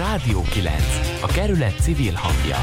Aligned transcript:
Rádió 0.00 0.42
9. 0.42 0.84
A 1.22 1.26
kerület 1.26 1.80
civil 1.80 2.12
hangja. 2.14 2.56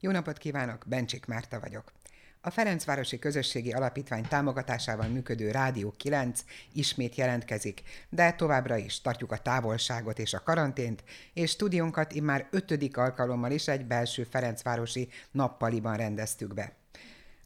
Jó 0.00 0.10
napot 0.10 0.38
kívánok, 0.38 0.84
Bencsik 0.86 1.26
Márta 1.26 1.60
vagyok. 1.60 1.92
A 2.44 2.50
Ferencvárosi 2.50 3.18
Közösségi 3.18 3.72
Alapítvány 3.72 4.28
támogatásával 4.28 5.08
működő 5.08 5.50
Rádió 5.50 5.94
9 5.96 6.44
ismét 6.72 7.14
jelentkezik, 7.14 7.82
de 8.08 8.32
továbbra 8.32 8.76
is 8.76 9.00
tartjuk 9.00 9.32
a 9.32 9.38
távolságot 9.38 10.18
és 10.18 10.34
a 10.34 10.42
karantént, 10.42 11.04
és 11.32 11.50
stúdiónkat 11.50 12.12
immár 12.12 12.46
ötödik 12.50 12.96
alkalommal 12.96 13.50
is 13.50 13.68
egy 13.68 13.86
belső 13.86 14.24
Ferencvárosi 14.24 15.08
nappaliban 15.30 15.96
rendeztük 15.96 16.54
be. 16.54 16.72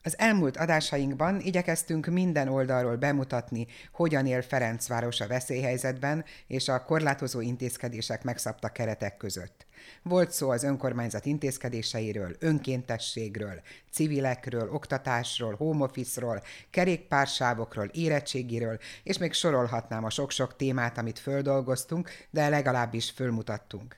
Az 0.03 0.19
elmúlt 0.19 0.57
adásainkban 0.57 1.41
igyekeztünk 1.41 2.07
minden 2.07 2.49
oldalról 2.49 2.97
bemutatni, 2.97 3.67
hogyan 3.93 4.27
él 4.27 4.43
Ferencváros 4.43 5.21
a 5.21 5.27
veszélyhelyzetben 5.27 6.25
és 6.47 6.69
a 6.69 6.85
korlátozó 6.85 7.41
intézkedések 7.41 8.23
megszabta 8.23 8.69
keretek 8.69 9.17
között. 9.17 9.66
Volt 10.03 10.31
szó 10.31 10.51
az 10.51 10.63
önkormányzat 10.63 11.27
intézkedéseiről, 11.27 12.37
önkéntességről, 12.39 13.61
civilekről, 13.91 14.71
oktatásról, 14.71 15.55
home 15.55 15.85
office-ról, 15.85 16.43
kerékpársávokról, 16.71 17.91
érettségiről, 17.93 18.79
és 19.03 19.19
még 19.19 19.33
sorolhatnám 19.33 20.05
a 20.05 20.11
sok-sok 20.11 20.57
témát, 20.57 20.99
amit 20.99 21.19
földolgoztunk, 21.19 22.11
de 22.31 22.49
legalábbis 22.49 23.11
fölmutattunk. 23.11 23.97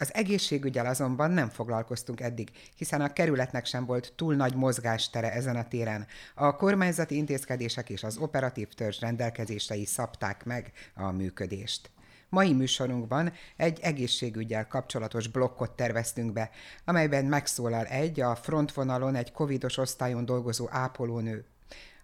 Az 0.00 0.14
egészségügyel 0.14 0.86
azonban 0.86 1.30
nem 1.30 1.48
foglalkoztunk 1.48 2.20
eddig, 2.20 2.50
hiszen 2.76 3.00
a 3.00 3.12
kerületnek 3.12 3.66
sem 3.66 3.86
volt 3.86 4.12
túl 4.16 4.34
nagy 4.34 4.54
mozgástere 4.54 5.32
ezen 5.32 5.56
a 5.56 5.68
téren. 5.68 6.06
A 6.34 6.56
kormányzati 6.56 7.16
intézkedések 7.16 7.90
és 7.90 8.02
az 8.02 8.16
operatív 8.16 8.68
törzs 8.68 9.00
rendelkezései 9.00 9.84
szabták 9.84 10.44
meg 10.44 10.72
a 10.94 11.10
működést. 11.10 11.90
Mai 12.30 12.52
műsorunkban 12.52 13.32
egy 13.56 13.78
egészségügyel 13.82 14.66
kapcsolatos 14.66 15.28
blokkot 15.28 15.70
terveztünk 15.70 16.32
be, 16.32 16.50
amelyben 16.84 17.24
megszólal 17.24 17.84
egy 17.84 18.20
a 18.20 18.34
frontvonalon 18.34 19.14
egy 19.14 19.32
covidos 19.32 19.76
osztályon 19.76 20.24
dolgozó 20.24 20.68
ápolónő. 20.70 21.44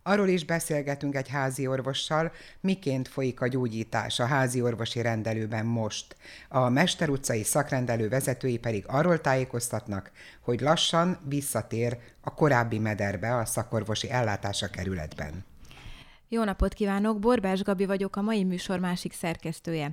Arról 0.03 0.29
is 0.29 0.45
beszélgetünk 0.45 1.15
egy 1.15 1.29
házi 1.29 1.67
orvossal, 1.67 2.33
miként 2.61 3.09
folyik 3.09 3.41
a 3.41 3.47
gyógyítás 3.47 4.19
a 4.19 4.27
házi 4.27 4.63
orvosi 4.63 5.03
rendelőben 5.03 5.67
most. 5.67 6.17
A 6.49 6.69
Mester 6.69 7.09
utcai 7.09 7.43
szakrendelő 7.43 8.09
vezetői 8.09 8.59
pedig 8.59 8.85
arról 8.87 9.21
tájékoztatnak, 9.21 10.11
hogy 10.41 10.61
lassan 10.61 11.19
visszatér 11.29 11.99
a 12.21 12.35
korábbi 12.35 12.79
mederbe 12.79 13.37
a 13.37 13.45
szakorvosi 13.45 14.11
ellátása 14.11 14.69
kerületben. 14.69 15.45
Jó 16.29 16.45
napot 16.45 16.75
kívánok, 16.75 17.19
Borbás 17.19 17.63
Gabi 17.63 17.87
vagyok, 17.87 18.17
a 18.17 18.23
mai 18.23 18.45
műsor 18.45 18.79
másik 18.79 19.13
szerkesztője. 19.13 19.91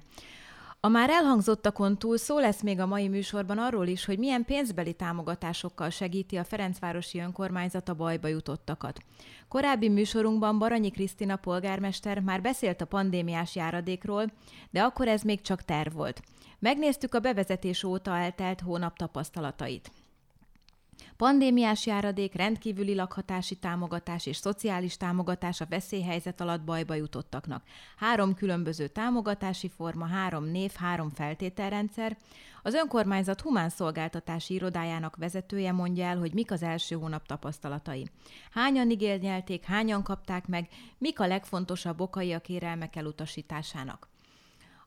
A 0.79 0.87
már 0.87 1.09
elhangzottakon 1.09 1.97
túl 1.97 2.17
szó 2.17 2.39
lesz 2.39 2.61
még 2.61 2.79
a 2.79 2.85
mai 2.85 3.07
műsorban 3.07 3.57
arról 3.57 3.87
is, 3.87 4.05
hogy 4.05 4.17
milyen 4.17 4.45
pénzbeli 4.45 4.93
támogatásokkal 4.93 5.89
segíti 5.89 6.35
a 6.35 6.43
Ferencvárosi 6.43 7.19
Önkormányzat 7.19 7.89
a 7.89 7.93
bajba 7.93 8.27
jutottakat. 8.27 8.99
Korábbi 9.47 9.89
műsorunkban 9.89 10.59
Baranyi 10.59 10.91
Krisztina 10.91 11.35
polgármester 11.35 12.19
már 12.19 12.41
beszélt 12.41 12.81
a 12.81 12.85
pandémiás 12.85 13.55
járadékról, 13.55 14.31
de 14.69 14.81
akkor 14.81 15.07
ez 15.07 15.21
még 15.21 15.41
csak 15.41 15.61
terv 15.61 15.93
volt. 15.93 16.21
Megnéztük 16.59 17.15
a 17.15 17.19
bevezetés 17.19 17.83
óta 17.83 18.17
eltelt 18.17 18.61
hónap 18.61 18.97
tapasztalatait. 18.97 19.91
Pandémiás 21.17 21.85
járadék, 21.85 22.33
rendkívüli 22.33 22.95
lakhatási 22.95 23.55
támogatás 23.55 24.25
és 24.25 24.37
szociális 24.37 24.97
támogatás 24.97 25.61
a 25.61 25.65
veszélyhelyzet 25.69 26.41
alatt 26.41 26.61
bajba 26.61 26.93
jutottaknak. 26.93 27.63
Három 27.97 28.35
különböző 28.35 28.87
támogatási 28.87 29.69
forma, 29.69 30.05
három 30.05 30.43
név, 30.43 30.71
három 30.75 31.09
feltételrendszer. 31.09 32.17
Az 32.63 32.73
önkormányzat 32.73 33.41
humán 33.41 33.69
szolgáltatási 33.69 34.53
irodájának 34.53 35.15
vezetője 35.15 35.71
mondja 35.71 36.05
el, 36.05 36.17
hogy 36.17 36.33
mik 36.33 36.51
az 36.51 36.63
első 36.63 36.95
hónap 36.95 37.27
tapasztalatai. 37.27 38.09
Hányan 38.51 38.89
igényelték, 38.89 39.63
hányan 39.63 40.03
kapták 40.03 40.47
meg, 40.47 40.67
mik 40.97 41.19
a 41.19 41.27
legfontosabb 41.27 41.99
okai 41.99 42.33
a 42.33 42.39
kérelmek 42.39 42.95
elutasításának. 42.95 44.12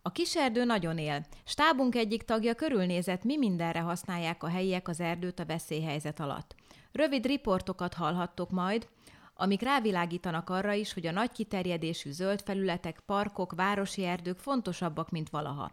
A 0.06 0.12
kiserdő 0.12 0.64
nagyon 0.64 0.98
él. 0.98 1.26
Stábunk 1.44 1.94
egyik 1.94 2.22
tagja 2.22 2.54
körülnézett, 2.54 3.24
mi 3.24 3.36
mindenre 3.36 3.80
használják 3.80 4.42
a 4.42 4.48
helyiek 4.48 4.88
az 4.88 5.00
erdőt 5.00 5.38
a 5.38 5.44
veszélyhelyzet 5.44 6.20
alatt. 6.20 6.54
Rövid 6.92 7.26
riportokat 7.26 7.94
hallhattok 7.94 8.50
majd, 8.50 8.88
amik 9.34 9.62
rávilágítanak 9.62 10.50
arra 10.50 10.72
is, 10.72 10.92
hogy 10.92 11.06
a 11.06 11.12
nagy 11.12 11.32
kiterjedésű 11.32 12.10
zöld 12.10 12.42
felületek, 12.42 13.00
parkok, 13.06 13.54
városi 13.54 14.04
erdők 14.04 14.38
fontosabbak, 14.38 15.10
mint 15.10 15.30
valaha. 15.30 15.70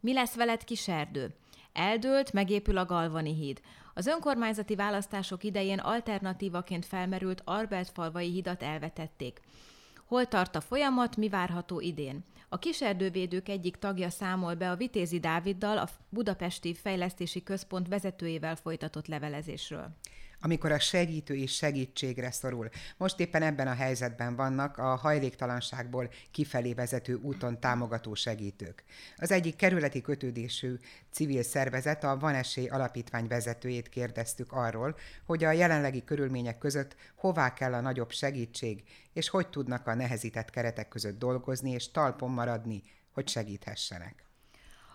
Mi 0.00 0.12
lesz 0.12 0.34
veled 0.34 0.64
kiserdő? 0.64 1.34
Eldőlt, 1.72 2.32
megépül 2.32 2.78
a 2.78 2.84
Galvani 2.84 3.34
híd. 3.34 3.60
Az 3.94 4.06
önkormányzati 4.06 4.74
választások 4.74 5.44
idején 5.44 5.78
alternatívaként 5.78 6.86
felmerült 6.86 7.42
Albert 7.44 7.90
falvai 7.90 8.30
hidat 8.30 8.62
elvetették. 8.62 9.40
Hol 10.14 10.26
tart 10.26 10.56
a 10.56 10.60
folyamat, 10.60 11.16
mi 11.16 11.28
várható 11.28 11.80
idén? 11.80 12.24
A 12.48 12.58
kiserdővédők 12.58 13.48
egyik 13.48 13.76
tagja 13.76 14.10
számol 14.10 14.54
be 14.54 14.70
a 14.70 14.76
Vitézi 14.76 15.20
Dáviddal, 15.20 15.78
a 15.78 15.88
Budapesti 16.08 16.74
Fejlesztési 16.74 17.42
Központ 17.42 17.88
vezetőjével 17.88 18.56
folytatott 18.56 19.06
levelezésről 19.06 19.96
amikor 20.44 20.72
a 20.72 20.78
segítő 20.78 21.34
is 21.34 21.54
segítségre 21.54 22.30
szorul. 22.30 22.68
Most 22.96 23.20
éppen 23.20 23.42
ebben 23.42 23.66
a 23.66 23.74
helyzetben 23.74 24.36
vannak 24.36 24.78
a 24.78 24.96
hajléktalanságból 24.96 26.10
kifelé 26.30 26.72
vezető 26.72 27.14
úton 27.14 27.60
támogató 27.60 28.14
segítők. 28.14 28.84
Az 29.16 29.30
egyik 29.30 29.56
kerületi 29.56 30.00
kötődésű 30.00 30.74
civil 31.10 31.42
szervezet, 31.42 32.04
a 32.04 32.18
Van 32.18 32.34
Esély 32.34 32.66
Alapítvány 32.66 33.26
vezetőjét 33.26 33.88
kérdeztük 33.88 34.52
arról, 34.52 34.96
hogy 35.26 35.44
a 35.44 35.52
jelenlegi 35.52 36.04
körülmények 36.04 36.58
között 36.58 36.96
hová 37.16 37.52
kell 37.52 37.72
a 37.72 37.80
nagyobb 37.80 38.10
segítség, 38.10 38.82
és 39.12 39.28
hogy 39.28 39.48
tudnak 39.48 39.86
a 39.86 39.94
nehezített 39.94 40.50
keretek 40.50 40.88
között 40.88 41.18
dolgozni 41.18 41.70
és 41.70 41.90
talpon 41.90 42.30
maradni, 42.30 42.82
hogy 43.12 43.28
segíthessenek. 43.28 44.33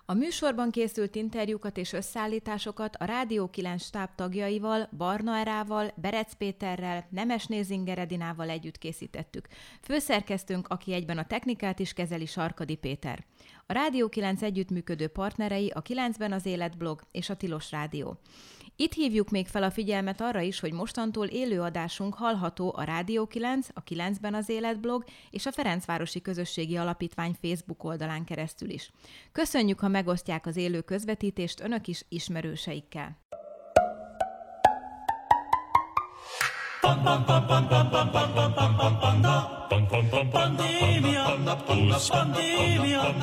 A 0.10 0.14
műsorban 0.14 0.72
készült 0.72 1.16
interjúkat 1.16 1.78
és 1.78 1.94
összeállításokat 1.94 2.96
a 2.96 3.06
Rádió 3.06 3.50
9 3.50 3.84
stáb 3.84 4.10
tagjaival, 4.16 4.90
Barna 4.98 5.38
Erával, 5.38 5.92
Berec 5.96 6.34
Péterrel, 6.34 7.08
Nemes 7.10 7.46
Nézinger 7.46 7.98
Edinával 7.98 8.50
együtt 8.50 8.78
készítettük. 8.78 9.48
Főszerkesztőnk, 9.82 10.68
aki 10.68 10.94
egyben 10.94 11.18
a 11.18 11.26
technikát 11.26 11.80
is 11.80 11.94
kezeli, 11.94 12.26
Sarkadi 12.26 12.76
Péter. 12.76 13.26
A 13.66 13.74
Rádió 13.74 14.10
9 14.10 14.42
együttműködő 14.42 15.08
partnerei 15.08 15.72
a 15.76 15.82
9-ben 15.82 16.32
az 16.32 16.46
Életblog 16.46 17.02
és 17.12 17.30
a 17.30 17.36
Tilos 17.36 17.72
Rádió. 17.72 18.20
Itt 18.82 18.94
hívjuk 18.94 19.30
még 19.30 19.48
fel 19.48 19.64
a 19.64 19.72
figyelmet 19.72 20.22
arra 20.22 20.40
is, 20.42 20.60
hogy 20.60 20.72
mostantól 20.72 21.26
élő 21.26 21.62
adásunk 21.62 22.14
hallható 22.14 22.74
a 22.78 22.84
Rádió 22.84 23.28
9, 23.28 23.68
a 23.74 23.84
9-ben 23.84 24.34
az 24.34 24.50
Életblog 24.50 25.04
és 25.30 25.46
a 25.46 25.52
Ferencvárosi 25.52 26.22
Közösségi 26.22 26.78
Alapítvány 26.78 27.36
Facebook 27.42 27.84
oldalán 27.84 28.24
keresztül 28.24 28.70
is. 28.70 28.92
Köszönjük, 29.32 29.80
ha 29.80 29.88
megosztják 29.88 30.46
az 30.46 30.56
élő 30.56 30.82
közvetítést 30.82 31.60
önök 31.60 31.88
is 31.88 32.06
ismerőseikkel. 32.10 33.18
Pandemia, 39.70 41.38
pandemia, 42.02 43.14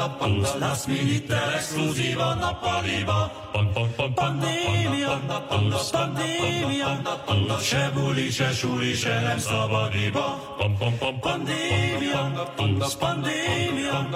last 0.61 0.87
minute 0.87 1.35
esclusiva 1.59 2.35
nappaliba. 2.35 3.31
Pandemia, 4.15 5.21
pandemia, 5.93 7.03
se 7.61 7.91
buli, 7.95 8.31
se 8.31 8.53
suli, 8.53 8.95
se 8.95 9.21
nem 9.21 9.39
szabadiba. 9.39 10.39
Pandemia, 11.21 12.45
pandemia, 12.99 14.07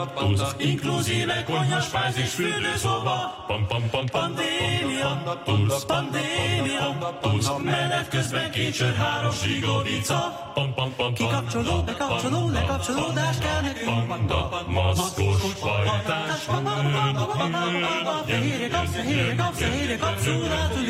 inkluzíve 0.58 1.44
konyhas 1.44 1.86
fázis 1.86 2.30
fürdőszoba. 2.30 3.46
Pandemia, 4.10 5.34
pandemia, 5.86 6.96
menet 7.64 8.08
közben 8.08 8.50
két 8.50 8.74
sör, 8.74 8.94
három 8.94 9.32
zsigorica. 9.32 10.48
Kikapcsoló, 11.14 11.82
bekapcsoló, 11.82 12.19
lekapcsolódás 12.28 13.38
kell 13.38 13.60
nekünk. 13.60 14.68
Maszkos 14.68 15.36
fajtás, 15.58 16.48
fehérje 18.26 18.68
kapsz, 18.68 18.90
fehérje 18.90 19.34
kapsz, 19.36 19.58
fehérje 19.58 19.96
kapsz, 19.96 20.24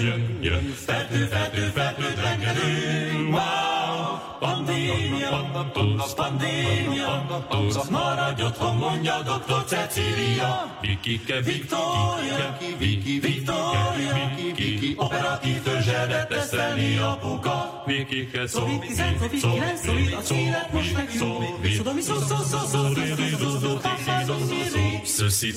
jön, 0.03 0.39
jön, 0.41 0.75
fertő, 0.87 1.25
fertő, 1.27 1.71
fertőtlenkedünk. 1.75 3.33
Wow! 3.33 3.80
pandémia, 4.41 5.71
tudsz 5.73 6.15
pandémia, 6.15 7.45
tudsz 7.49 7.89
maradj 7.89 8.43
otthon, 8.43 8.77
mondja 8.77 9.23
doktor 9.23 9.65
Cecília. 9.65 10.79
Vikike, 10.81 11.41
Viktória, 11.41 12.59
Viki, 12.79 13.21
Viktória, 13.21 14.31
Viki, 14.37 14.95
operatív 14.97 15.63
törzsebe 15.63 16.27
teszeli 16.27 16.97
apuka. 16.97 17.83
Vikike, 17.87 18.47
szó, 18.47 18.67
szó, 18.97 19.49
szó, 19.83 19.99
szó, 20.23 20.35
most 20.73 20.97
nekünk. 20.97 21.19
Szodomi, 21.77 22.01
szó, 22.01 22.15
szó, 22.15 22.37
szó, 22.37 22.59
szó, 22.67 22.93
Ceci, 22.93 23.37
szó, 23.37 23.49
szó, 23.49 23.79
szó, 23.79 24.49
szó, 25.05 25.29
szó, 25.29 25.51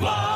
szó, 0.00 0.29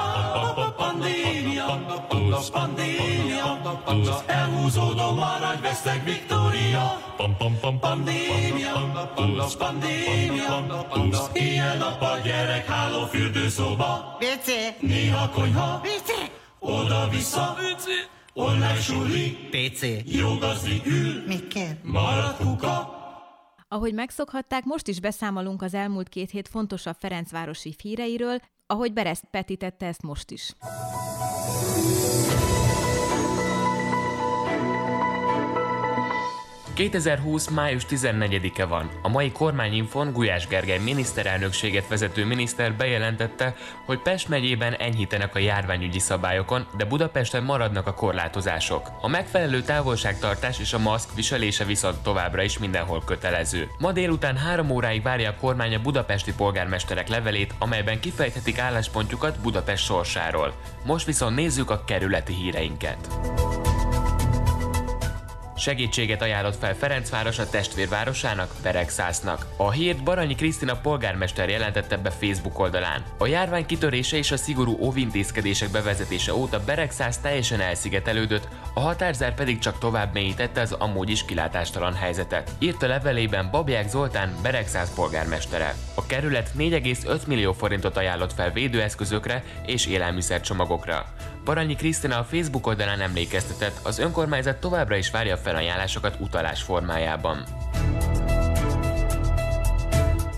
Pandémia, 0.77 1.85
plusz 2.09 2.51
pandémia, 2.51 3.81
plusz 3.85 4.23
elhúzódó 4.27 5.11
maradj 5.15 5.61
vesztek 5.63 6.05
Viktória. 6.05 7.15
Pandémia, 7.81 9.13
plusz 9.15 9.55
pandémia, 9.55 10.87
plusz 10.91 11.31
a 12.01 12.19
gyerek 12.25 12.67
háló 12.67 13.05
fürdőszoba. 13.07 14.19
WC, 14.21 14.81
Néha 14.81 15.29
konyha, 15.29 15.81
WC, 15.85 16.31
oda-vissza, 16.59 17.57
online 18.35 18.75
suli, 18.81 19.49
PC. 19.51 19.83
jó 20.05 20.35
gazdi 20.39 20.83
ül, 20.87 21.23
Mit 21.27 21.49
kér? 21.49 21.77
marad 21.83 22.37
kuka. 22.37 23.03
Ahogy 23.69 23.95
megszokhatták, 23.95 24.65
most 24.65 24.89
is 24.89 25.01
beszámolunk 25.01 25.63
az 25.63 25.75
elmúlt 25.75 26.09
két 26.09 26.31
hét 26.31 26.49
fontosabb 26.49 26.97
Ferencvárosi 26.99 27.75
híreiről, 27.83 28.41
ahogy 28.75 28.93
Bereszt 28.93 29.25
Peti 29.31 29.57
tette 29.57 29.87
ezt 29.87 30.03
most 30.03 30.31
is. 30.31 30.55
2020. 36.75 37.49
május 37.49 37.87
14-e 37.91 38.65
van. 38.65 38.91
A 39.03 39.09
mai 39.09 39.33
kormányinfon 39.33 40.13
Gulyás 40.13 40.47
Gergely 40.47 40.79
miniszterelnökséget 40.79 41.89
vezető 41.89 42.25
miniszter 42.25 42.75
bejelentette, 42.75 43.55
hogy 43.85 43.99
Pest 43.99 44.29
megyében 44.29 44.73
enyhítenek 44.73 45.35
a 45.35 45.39
járványügyi 45.39 45.99
szabályokon, 45.99 46.67
de 46.77 46.85
Budapesten 46.85 47.45
maradnak 47.45 47.87
a 47.87 47.95
korlátozások. 47.95 48.91
A 49.01 49.09
megfelelő 49.09 49.63
távolságtartás 49.63 50.59
és 50.59 50.73
a 50.73 50.79
maszk 50.79 51.15
viselése 51.15 51.65
viszont 51.65 52.03
továbbra 52.03 52.43
is 52.43 52.59
mindenhol 52.59 53.03
kötelező. 53.05 53.69
Ma 53.79 53.93
délután 53.93 54.37
három 54.37 54.71
óráig 54.71 55.03
várja 55.03 55.31
a 55.31 55.37
kormány 55.41 55.75
a 55.75 55.81
budapesti 55.81 56.33
polgármesterek 56.33 57.09
levelét, 57.09 57.55
amelyben 57.59 58.01
kifejthetik 58.01 58.59
álláspontjukat 58.59 59.41
Budapest 59.41 59.85
sorsáról. 59.85 60.55
Most 60.85 61.07
viszont 61.07 61.37
nézzük 61.37 61.71
a 61.71 61.85
kerületi 61.85 62.33
híreinket. 62.33 63.09
Segítséget 65.57 66.23
ajánlott 66.23 66.57
fel 66.57 66.75
Ferencváros 66.75 67.39
a 67.39 67.49
testvérvárosának, 67.51 68.55
Beregszásznak. 68.63 69.47
A 69.57 69.71
hírt 69.71 70.03
Baranyi 70.03 70.35
Krisztina 70.35 70.77
polgármester 70.77 71.49
jelentette 71.49 71.97
be 71.97 72.11
Facebook 72.11 72.59
oldalán. 72.59 73.03
A 73.19 73.27
járvány 73.27 73.67
kitörése 73.67 74.17
és 74.17 74.31
a 74.31 74.37
szigorú 74.37 74.77
óvintézkedések 74.81 75.71
bevezetése 75.71 76.35
óta 76.35 76.65
Beregszász 76.65 77.19
teljesen 77.19 77.61
elszigetelődött, 77.61 78.49
a 78.75 78.81
határzár 78.81 79.35
pedig 79.35 79.59
csak 79.59 79.79
tovább 79.79 80.13
mélyítette 80.13 80.61
az 80.61 80.73
amúgy 80.73 81.11
is 81.11 81.25
kilátástalan 81.25 81.95
helyzetet. 81.95 82.51
Írt 82.59 82.83
a 82.83 82.87
levelében 82.87 83.51
Babják 83.51 83.89
Zoltán, 83.89 84.35
Beregszász 84.43 84.95
polgármestere. 84.95 85.75
A 85.95 86.07
kerület 86.07 86.51
4,5 86.59 87.27
millió 87.27 87.53
forintot 87.53 87.97
ajánlott 87.97 88.33
fel 88.33 88.53
védőeszközökre 88.53 89.45
és 89.67 89.87
élelmiszercsomagokra. 89.87 91.07
Baranyi 91.45 91.75
Krisztina 91.75 92.19
a 92.19 92.25
Facebook 92.25 92.67
oldalán 92.67 93.01
emlékeztetett, 93.01 93.79
az 93.83 93.99
önkormányzat 93.99 94.57
továbbra 94.57 94.97
is 94.97 95.11
várja 95.11 95.37
felajánlásokat 95.37 96.17
utalás 96.21 96.63
formájában. 96.63 97.45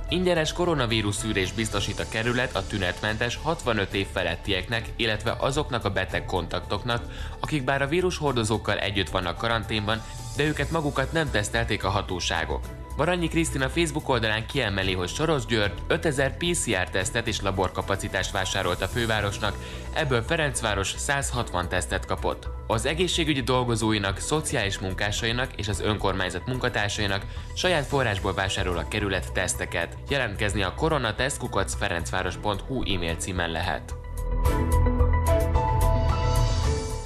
Ingyenes 0.08 0.52
koronavírus 0.52 1.14
szűrés 1.14 1.52
biztosít 1.52 2.00
a 2.00 2.08
kerület 2.08 2.56
a 2.56 2.66
tünetmentes 2.66 3.38
65 3.42 3.94
év 3.94 4.06
felettieknek, 4.12 4.88
illetve 4.96 5.36
azoknak 5.38 5.84
a 5.84 5.90
beteg 5.90 6.24
kontaktoknak, 6.24 7.04
akik 7.40 7.64
bár 7.64 7.82
a 7.82 7.86
vírus 7.86 8.18
hordozókkal 8.18 8.78
együtt 8.78 9.10
vannak 9.10 9.38
karanténban, 9.38 10.02
de 10.36 10.44
őket 10.44 10.70
magukat 10.70 11.12
nem 11.12 11.30
tesztelték 11.30 11.84
a 11.84 11.90
hatóságok. 11.90 12.85
Baranyi 12.96 13.28
Krisztina 13.28 13.68
Facebook 13.68 14.08
oldalán 14.08 14.46
kiemeli, 14.46 14.94
hogy 14.94 15.08
Soros 15.08 15.46
György 15.46 15.72
5000 15.86 16.36
PCR-tesztet 16.36 17.26
és 17.26 17.40
laborkapacitást 17.40 18.30
vásárolt 18.30 18.82
a 18.82 18.86
fővárosnak, 18.86 19.56
ebből 19.94 20.22
Ferencváros 20.22 20.94
160 20.96 21.68
tesztet 21.68 22.06
kapott. 22.06 22.48
Az 22.66 22.86
egészségügyi 22.86 23.40
dolgozóinak, 23.40 24.18
szociális 24.18 24.78
munkásainak 24.78 25.50
és 25.56 25.68
az 25.68 25.80
önkormányzat 25.80 26.46
munkatársainak 26.46 27.24
saját 27.54 27.86
forrásból 27.86 28.34
vásárol 28.34 28.78
a 28.78 28.88
kerület 28.88 29.32
teszteket. 29.32 29.96
Jelentkezni 30.08 30.62
a 30.62 30.74
koronatesztkukacferencváros.hu 30.74 32.94
e-mail 32.94 33.14
címen 33.14 33.50
lehet. 33.50 34.05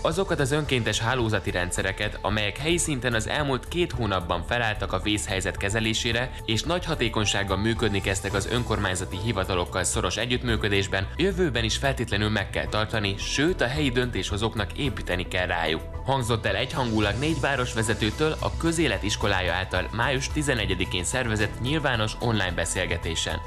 Azokat 0.02 0.40
az 0.40 0.52
önkéntes 0.52 0.98
hálózati 0.98 1.50
rendszereket, 1.50 2.18
amelyek 2.22 2.58
helyi 2.58 2.78
szinten 2.78 3.14
az 3.14 3.28
elmúlt 3.28 3.68
két 3.68 3.92
hónapban 3.92 4.44
felálltak 4.46 4.92
a 4.92 4.98
vészhelyzet 4.98 5.56
kezelésére, 5.56 6.30
és 6.44 6.62
nagy 6.62 6.84
hatékonysággal 6.84 7.56
működni 7.56 8.00
kezdtek 8.00 8.34
az 8.34 8.46
önkormányzati 8.46 9.16
hivatalokkal 9.24 9.84
szoros 9.84 10.16
együttműködésben, 10.16 11.08
jövőben 11.16 11.64
is 11.64 11.76
feltétlenül 11.76 12.28
meg 12.28 12.50
kell 12.50 12.66
tartani, 12.66 13.14
sőt 13.18 13.60
a 13.60 13.66
helyi 13.66 13.90
döntéshozóknak 13.90 14.78
építeni 14.78 15.28
kell 15.28 15.46
rájuk. 15.46 15.82
Hangzott 16.04 16.46
el 16.46 16.56
egyhangulag 16.56 17.14
négy 17.18 17.40
városvezetőtől 17.40 18.36
a 18.38 18.56
közélet 18.56 19.02
iskolája 19.02 19.52
által 19.52 19.88
május 19.92 20.30
11-én 20.34 21.04
szervezett 21.04 21.60
nyilvános 21.60 22.12
online 22.20 22.52
beszélgetésen. 22.52 23.38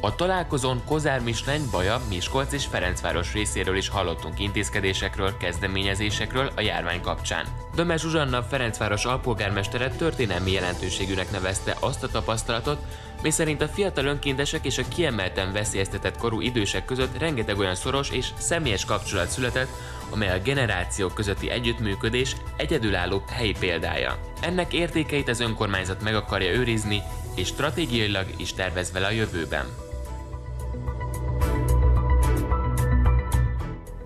A 0.00 0.14
találkozón 0.14 0.82
Kozár 0.84 1.20
Misleny, 1.20 1.62
Baja, 1.70 2.00
Miskolc 2.08 2.52
és 2.52 2.66
Ferencváros 2.66 3.32
részéről 3.32 3.76
is 3.76 3.88
hallottunk 3.88 4.40
intézkedésekről, 4.40 5.36
kezdeményezésekről 5.36 6.50
a 6.56 6.60
járvány 6.60 7.00
kapcsán. 7.00 7.46
Dömes 7.74 8.00
Zsuzsanna 8.00 8.42
Ferencváros 8.42 9.04
alpolgármestere 9.04 9.90
történelmi 9.90 10.50
jelentőségűnek 10.50 11.30
nevezte 11.30 11.76
azt 11.80 12.02
a 12.02 12.08
tapasztalatot, 12.08 12.78
mi 13.22 13.30
szerint 13.30 13.62
a 13.62 13.68
fiatal 13.68 14.04
önkéntesek 14.04 14.64
és 14.64 14.78
a 14.78 14.88
kiemelten 14.88 15.52
veszélyeztetett 15.52 16.18
korú 16.18 16.40
idősek 16.40 16.84
között 16.84 17.18
rengeteg 17.18 17.58
olyan 17.58 17.74
szoros 17.74 18.10
és 18.10 18.28
személyes 18.38 18.84
kapcsolat 18.84 19.28
született, 19.28 19.68
amely 20.10 20.30
a 20.30 20.42
generációk 20.42 21.14
közötti 21.14 21.50
együttműködés 21.50 22.36
egyedülálló 22.56 23.22
helyi 23.30 23.54
példája. 23.58 24.18
Ennek 24.40 24.72
értékeit 24.72 25.28
az 25.28 25.40
önkormányzat 25.40 26.02
meg 26.02 26.14
akarja 26.14 26.50
őrizni, 26.50 27.02
és 27.34 27.46
stratégiailag 27.46 28.26
is 28.36 28.52
tervez 28.52 28.92
vele 28.92 29.06
a 29.06 29.10
jövőben. 29.10 29.86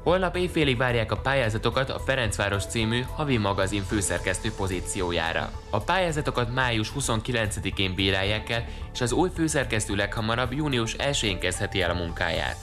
Holnap 0.02 0.36
éjfélig 0.36 0.76
várják 0.76 1.12
a 1.12 1.16
pályázatokat 1.16 1.90
a 1.90 1.98
Ferencváros 1.98 2.66
című 2.66 3.02
havi 3.14 3.36
magazin 3.36 3.82
főszerkesztő 3.82 4.50
pozíciójára. 4.56 5.50
A 5.70 5.80
pályázatokat 5.80 6.54
május 6.54 6.92
29-én 6.98 7.94
bírálják 7.94 8.50
el, 8.50 8.64
és 8.92 9.00
az 9.00 9.12
új 9.12 9.30
főszerkesztő 9.34 9.94
leghamarabb 9.94 10.52
június 10.52 10.96
1-én 10.98 11.38
kezdheti 11.38 11.82
el 11.82 11.90
a 11.90 11.94
munkáját. 11.94 12.56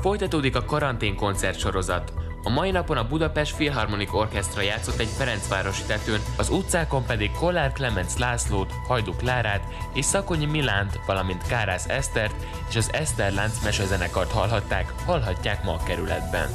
Folytatódik 0.00 0.56
a 0.56 0.64
karantén 0.64 1.14
koncert 1.14 1.58
sorozat. 1.58 2.12
A 2.46 2.50
mai 2.50 2.70
napon 2.70 2.96
a 2.96 3.06
Budapest 3.06 3.54
Philharmonic 3.54 4.14
Orchestra 4.14 4.60
játszott 4.60 4.98
egy 4.98 5.08
Ferencvárosi 5.16 5.82
tetőn, 5.82 6.20
az 6.36 6.50
utcákon 6.50 7.04
pedig 7.04 7.30
Kollár 7.30 7.72
Clemens 7.72 8.16
Lászlót, 8.18 8.72
Hajduk 8.86 9.16
Klárát 9.16 9.62
és 9.92 10.04
Szakonyi 10.04 10.46
Milánt, 10.46 11.00
valamint 11.06 11.46
Kárász 11.46 11.88
Esztert 11.88 12.46
és 12.68 12.76
az 12.76 12.92
Eszter 12.92 13.32
Lánc 13.32 13.64
mesezenekart 13.64 14.32
hallhatták, 14.32 14.92
hallhatják 15.04 15.64
ma 15.64 15.72
a 15.72 15.82
kerületben. 15.86 16.48